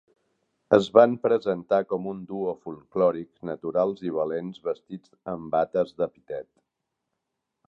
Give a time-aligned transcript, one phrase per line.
[0.77, 6.53] Es van presentar com un duo folklòric, naturals i valents, vestits amb bates de pitet.